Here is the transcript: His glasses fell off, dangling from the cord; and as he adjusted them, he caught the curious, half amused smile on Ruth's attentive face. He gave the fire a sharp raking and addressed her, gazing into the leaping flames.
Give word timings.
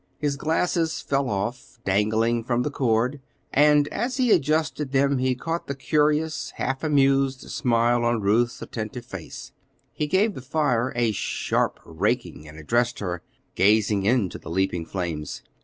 His 0.17 0.35
glasses 0.35 0.99
fell 0.99 1.29
off, 1.29 1.77
dangling 1.85 2.43
from 2.43 2.63
the 2.63 2.71
cord; 2.71 3.21
and 3.53 3.87
as 3.89 4.17
he 4.17 4.31
adjusted 4.31 4.93
them, 4.93 5.19
he 5.19 5.35
caught 5.35 5.67
the 5.67 5.75
curious, 5.75 6.53
half 6.55 6.83
amused 6.83 7.41
smile 7.51 8.03
on 8.03 8.19
Ruth's 8.19 8.63
attentive 8.63 9.05
face. 9.05 9.51
He 9.93 10.07
gave 10.07 10.33
the 10.33 10.41
fire 10.41 10.91
a 10.95 11.11
sharp 11.11 11.79
raking 11.85 12.47
and 12.47 12.57
addressed 12.57 12.97
her, 12.97 13.21
gazing 13.53 14.03
into 14.05 14.39
the 14.39 14.49
leaping 14.49 14.87
flames. 14.87 15.43